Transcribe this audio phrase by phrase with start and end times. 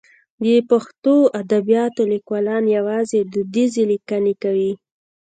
[0.43, 4.73] د پښتو ادبیاتو لیکوالان یوازې دودیزې لیکنې کوي.